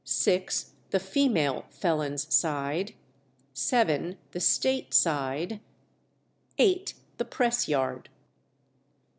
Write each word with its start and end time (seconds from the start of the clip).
vi. 0.25 0.47
The 0.89 0.99
female 0.99 1.65
felons' 1.69 2.33
side. 2.33 2.95
vii. 3.55 4.17
The 4.31 4.39
state 4.39 4.95
side. 4.95 5.59
viii. 6.57 6.85
The 7.17 7.25
press 7.25 7.67
yard. 7.67 8.09